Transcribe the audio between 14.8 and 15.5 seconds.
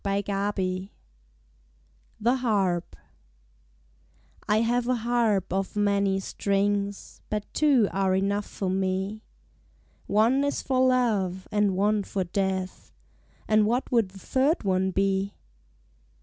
be?